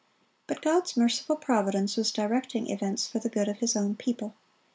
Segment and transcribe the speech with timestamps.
[0.47, 4.33] But God's merciful providence was directing events for the good of His own people.